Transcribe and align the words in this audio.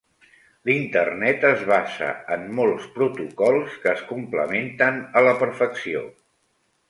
L'Internet 0.67 1.43
es 1.49 1.59
basa 1.71 2.07
en 2.37 2.47
molts 2.61 2.87
protocols 2.97 3.77
que 3.85 3.93
es 3.93 4.01
complementen 4.13 4.97
a 5.21 5.23
la 5.27 5.35
perfecció. 5.45 6.03